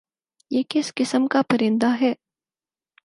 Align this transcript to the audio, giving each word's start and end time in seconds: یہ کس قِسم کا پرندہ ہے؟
یہ 0.51 0.63
کس 0.69 0.93
قِسم 0.95 1.27
کا 1.27 1.41
پرندہ 1.49 1.89
ہے؟ 2.01 2.13